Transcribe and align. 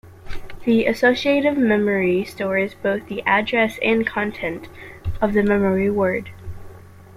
The 0.65 0.87
associative 0.87 1.55
memory 1.59 2.25
stores 2.25 2.73
both 2.73 3.05
the 3.07 3.21
address 3.21 3.77
and 3.83 4.03
content 4.03 4.67
of 5.21 5.33
the 5.33 5.43
memory 5.43 5.91
word. 5.91 6.31